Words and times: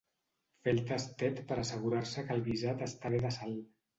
Fer 0.63 0.71
el 0.75 0.79
tastet 0.91 1.41
per 1.51 1.57
assegurar-se 1.63 2.25
que 2.29 2.35
el 2.39 2.43
guisat 2.47 2.81
està 2.89 3.15
bé 3.17 3.23
de 3.27 3.35
sal. 3.39 3.57